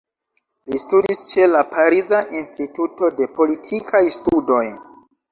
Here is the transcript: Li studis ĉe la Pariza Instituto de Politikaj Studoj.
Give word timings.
Li 0.71 0.77
studis 0.83 1.19
ĉe 1.33 1.43
la 1.49 1.59
Pariza 1.73 2.21
Instituto 2.39 3.09
de 3.19 3.27
Politikaj 3.35 4.01
Studoj. 4.17 4.63